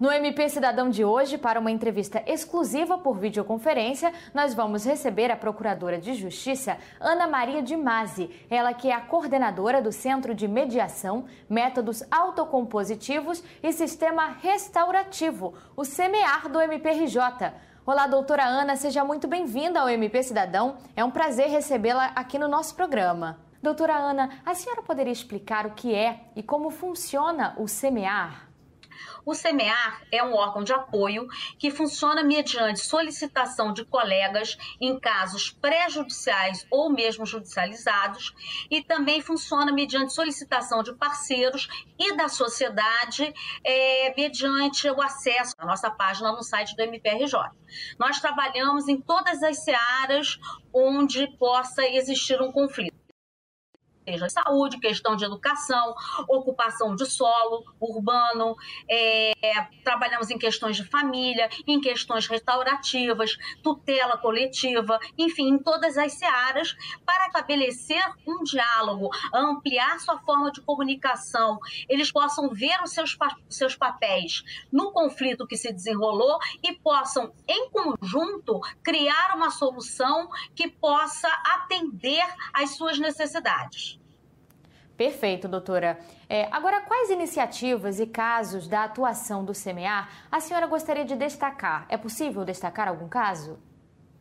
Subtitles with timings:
[0.00, 5.36] No MP Cidadão de hoje, para uma entrevista exclusiva por videoconferência, nós vamos receber a
[5.36, 10.46] Procuradora de Justiça, Ana Maria de Masi, ela que é a coordenadora do Centro de
[10.46, 17.52] Mediação, Métodos Autocompositivos e Sistema Restaurativo, o CMEAR do MPRJ.
[17.84, 20.76] Olá, doutora Ana, seja muito bem-vinda ao MP Cidadão.
[20.94, 23.40] É um prazer recebê-la aqui no nosso programa.
[23.60, 28.47] Doutora Ana, a senhora poderia explicar o que é e como funciona o CMEAR?
[29.24, 31.28] O SEMEAR é um órgão de apoio
[31.58, 38.34] que funciona mediante solicitação de colegas em casos pré-judiciais ou mesmo judicializados
[38.70, 41.68] e também funciona mediante solicitação de parceiros
[41.98, 43.32] e da sociedade
[43.64, 47.38] é, mediante o acesso à nossa página no site do MPRJ.
[47.98, 50.38] Nós trabalhamos em todas as searas
[50.72, 52.87] onde possa existir um conflito
[54.08, 55.94] seja saúde, questão de educação,
[56.26, 58.56] ocupação de solo urbano,
[58.88, 59.32] é,
[59.84, 66.74] trabalhamos em questões de família, em questões restaurativas, tutela coletiva, enfim, em todas as searas,
[67.04, 73.16] para estabelecer um diálogo, ampliar sua forma de comunicação, eles possam ver os seus,
[73.48, 80.68] seus papéis no conflito que se desenrolou e possam, em conjunto, criar uma solução que
[80.68, 83.97] possa atender às suas necessidades.
[84.98, 85.96] Perfeito, doutora.
[86.28, 91.86] É, agora, quais iniciativas e casos da atuação do CMA a senhora gostaria de destacar?
[91.88, 93.60] É possível destacar algum caso?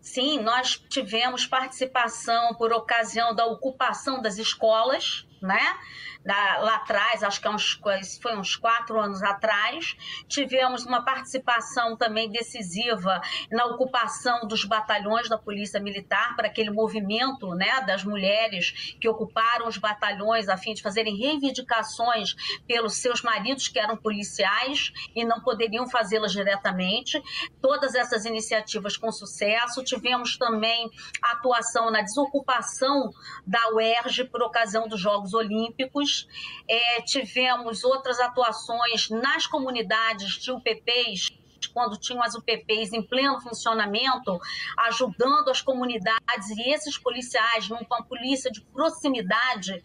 [0.00, 5.78] Sim, nós tivemos participação por ocasião da ocupação das escolas, né?
[6.24, 7.80] Da, lá atrás, acho que é uns,
[8.20, 9.96] foi uns quatro anos atrás,
[10.28, 17.54] tivemos uma participação também decisiva na ocupação dos batalhões da Polícia Militar para aquele movimento
[17.54, 22.34] né, das mulheres que ocuparam os batalhões a fim de fazerem reivindicações
[22.66, 27.22] pelos seus maridos que eram policiais e não poderiam fazê-las diretamente.
[27.62, 29.82] Todas essas iniciativas com sucesso.
[29.82, 30.90] Tivemos também
[31.22, 33.10] atuação na desocupação
[33.46, 36.28] da UERJ por ocasião dos Jogos Jogos Olímpicos.
[36.68, 41.30] É, tivemos outras atuações nas comunidades de UPPs
[41.74, 44.40] quando tinham as UPPs em pleno funcionamento,
[44.78, 49.82] ajudando as comunidades e esses policiais, numa polícia de proximidade,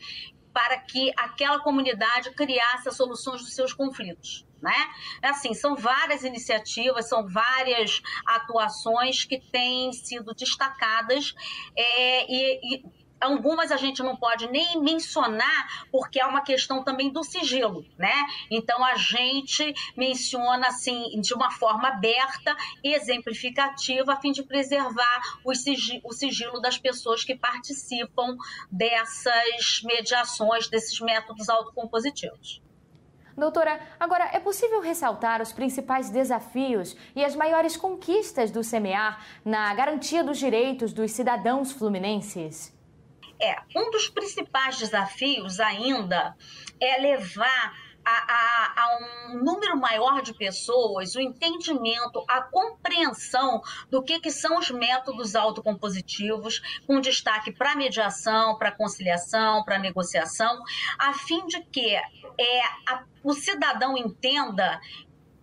[0.53, 4.45] para que aquela comunidade criasse as soluções dos seus conflitos.
[4.61, 4.87] Né?
[5.21, 11.35] Assim, são várias iniciativas, são várias atuações que têm sido destacadas
[11.75, 17.11] é, e, e Algumas a gente não pode nem mencionar, porque é uma questão também
[17.11, 18.13] do sigilo, né?
[18.51, 25.53] Então a gente menciona assim de uma forma aberta, exemplificativa, a fim de preservar o
[25.55, 28.35] sigilo, das pessoas que participam
[28.69, 32.61] dessas mediações, desses métodos autocompositivos.
[33.37, 39.73] Doutora, agora é possível ressaltar os principais desafios e as maiores conquistas do CMEAR na
[39.73, 42.74] garantia dos direitos dos cidadãos fluminenses?
[43.39, 46.35] É, um dos principais desafios ainda
[46.79, 47.73] é levar
[48.05, 48.97] a, a, a,
[49.33, 55.35] um número maior de pessoas o entendimento, a compreensão do que, que são os métodos
[55.35, 60.61] autocompositivos, com destaque para mediação, para conciliação, para negociação,
[60.99, 64.79] a fim de que é, a, o cidadão entenda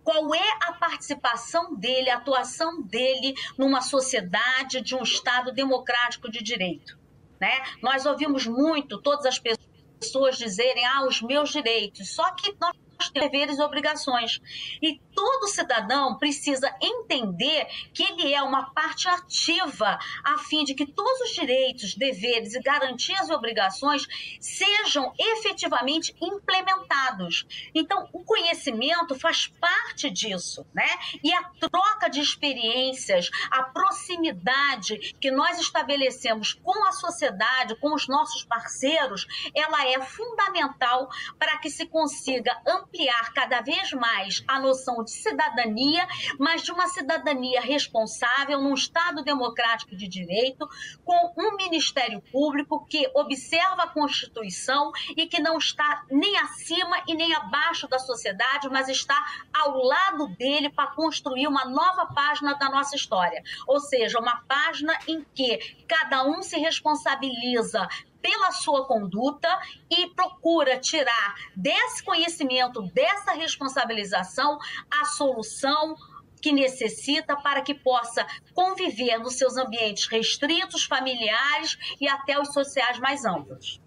[0.03, 6.41] qual é a participação dele, a atuação dele numa sociedade de um Estado democrático de
[6.41, 7.02] direito.
[7.43, 7.61] Né?
[7.81, 12.15] Nós ouvimos muito todas as pessoas dizerem, ah, os meus direitos.
[12.15, 12.73] Só que nós
[13.09, 14.41] deveres e obrigações.
[14.81, 20.85] E todo cidadão precisa entender que ele é uma parte ativa a fim de que
[20.85, 24.07] todos os direitos, deveres e garantias e obrigações
[24.39, 27.45] sejam efetivamente implementados.
[27.73, 30.87] Então, o conhecimento faz parte disso, né?
[31.23, 38.07] E a troca de experiências, a proximidade que nós estabelecemos com a sociedade, com os
[38.07, 39.25] nossos parceiros,
[39.55, 42.92] ela é fundamental para que se consiga ampliar
[43.33, 46.07] cada vez mais a noção de cidadania,
[46.39, 50.67] mas de uma cidadania responsável num Estado democrático de direito,
[51.03, 57.15] com um Ministério Público que observa a Constituição e que não está nem acima e
[57.15, 59.17] nem abaixo da sociedade, mas está
[59.53, 63.41] ao lado dele para construir uma nova página da nossa história.
[63.67, 65.57] Ou seja, uma página em que
[65.87, 67.87] cada um se responsabiliza
[68.23, 69.49] pela sua conduta
[69.91, 74.57] e procura tirar desse conhecimento, dessa responsabilização,
[74.89, 75.95] a solução
[76.41, 82.97] que necessita para que possa conviver nos seus ambientes restritos, familiares e até os sociais
[82.99, 83.81] mais amplos.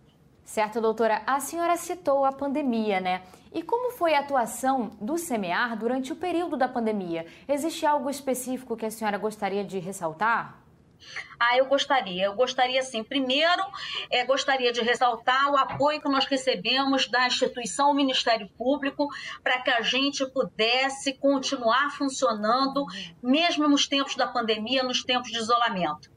[0.44, 1.22] Certo, doutora.
[1.26, 3.22] A senhora citou a pandemia, né?
[3.52, 7.26] E como foi a atuação do SEMEAR durante o período da pandemia?
[7.48, 10.65] Existe algo específico que a senhora gostaria de ressaltar?
[11.38, 12.24] Ah, eu gostaria.
[12.24, 13.04] Eu gostaria, sim.
[13.04, 13.62] Primeiro,
[14.10, 19.08] é, gostaria de ressaltar o apoio que nós recebemos da instituição Ministério Público
[19.42, 22.84] para que a gente pudesse continuar funcionando,
[23.22, 26.15] mesmo nos tempos da pandemia, nos tempos de isolamento.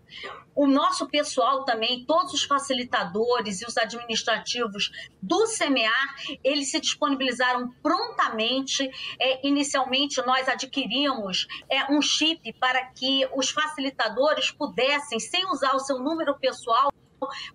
[0.55, 4.91] O nosso pessoal também, todos os facilitadores e os administrativos
[5.21, 8.89] do SEMEAR, eles se disponibilizaram prontamente.
[9.19, 15.79] É, inicialmente, nós adquirimos é, um chip para que os facilitadores pudessem, sem usar o
[15.79, 16.91] seu número pessoal,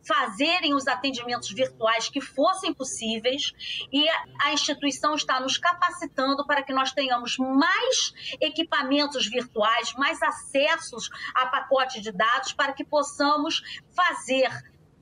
[0.03, 3.53] fazerem os atendimentos virtuais que fossem possíveis
[3.93, 4.07] e
[4.43, 11.47] a instituição está nos capacitando para que nós tenhamos mais equipamentos virtuais, mais acessos a
[11.47, 13.63] pacote de dados para que possamos
[13.95, 14.51] fazer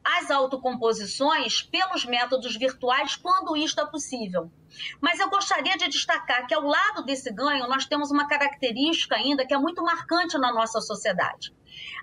[0.05, 4.51] as autocomposições pelos métodos virtuais quando isto é possível.
[5.01, 9.47] Mas eu gostaria de destacar que ao lado desse ganho nós temos uma característica ainda
[9.47, 11.53] que é muito marcante na nossa sociedade.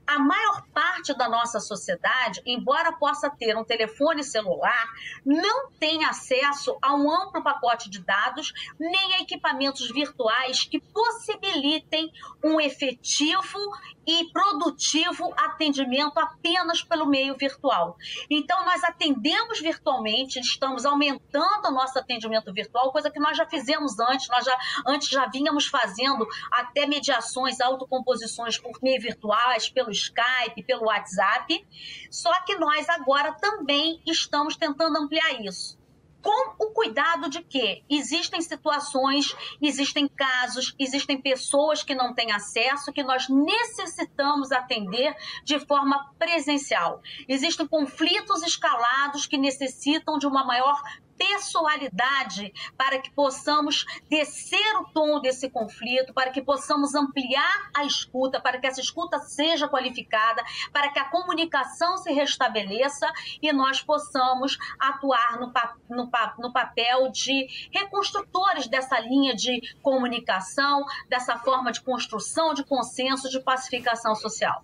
[0.08, 4.88] A maior parte da nossa sociedade, embora possa ter um telefone celular,
[5.24, 12.12] não tem acesso a um amplo pacote de dados nem a equipamentos virtuais que possibilitem
[12.44, 13.60] um efetivo
[14.08, 17.96] e produtivo atendimento apenas pelo meio virtual.
[18.28, 22.59] Então, nós atendemos virtualmente, estamos aumentando o nosso atendimento virtual,
[22.92, 24.58] coisa que nós já fizemos antes, nós já
[24.88, 31.68] antes já vínhamos fazendo até mediações, autocomposições por meio virtuais, pelo Skype, pelo WhatsApp.
[32.10, 35.80] Só que nós agora também estamos tentando ampliar isso
[36.22, 42.92] com o cuidado de que existem situações, existem casos, existem pessoas que não têm acesso,
[42.92, 47.02] que nós necessitamos atender de forma presencial.
[47.28, 50.82] Existem conflitos escalados que necessitam de uma maior
[51.20, 58.40] pessoalidade para que possamos descer o tom desse conflito, para que possamos ampliar a escuta,
[58.40, 63.12] para que essa escuta seja qualificada, para que a comunicação se restabeleça
[63.42, 65.52] e nós possamos atuar no,
[65.90, 73.30] no, no papel de reconstrutores dessa linha de comunicação, dessa forma de construção de consenso,
[73.30, 74.64] de pacificação social.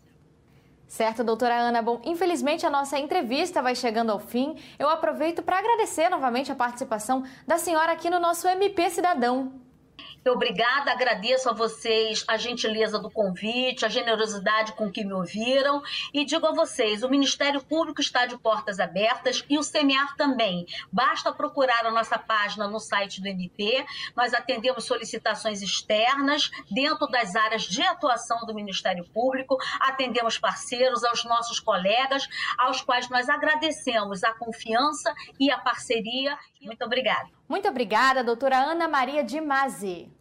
[0.87, 1.81] Certo, doutora Ana.
[1.81, 4.55] Bom, infelizmente a nossa entrevista vai chegando ao fim.
[4.77, 9.64] Eu aproveito para agradecer novamente a participação da senhora aqui no nosso MP Cidadão.
[10.27, 16.25] Obrigada, agradeço a vocês a gentileza do convite, a generosidade com que me ouviram e
[16.25, 20.65] digo a vocês, o Ministério Público está de portas abertas e o SEMEAR também.
[20.91, 23.85] Basta procurar a nossa página no site do MP,
[24.15, 31.23] nós atendemos solicitações externas dentro das áreas de atuação do Ministério Público, atendemos parceiros, aos
[31.23, 36.35] nossos colegas, aos quais nós agradecemos a confiança e a parceria.
[36.61, 37.34] Muito obrigada.
[37.47, 40.11] Muito obrigada, doutora Ana Maria de Mazi.